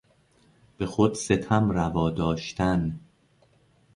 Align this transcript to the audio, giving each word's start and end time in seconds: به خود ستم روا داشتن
به 0.77 0.85
خود 0.85 1.13
ستم 1.13 1.69
روا 1.69 2.09
داشتن 2.09 2.99